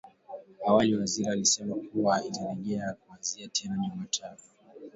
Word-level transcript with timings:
Awali 0.65 0.95
waziri 0.95 1.29
alisema 1.29 1.75
kuwa 1.75 2.25
ingetarajiwa 2.25 2.93
kuanza 2.93 3.47
tena 3.47 3.77
Jumatano 3.77 4.37